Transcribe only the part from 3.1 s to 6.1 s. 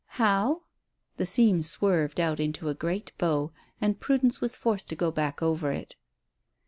bow, and Prudence was forced to go back over it.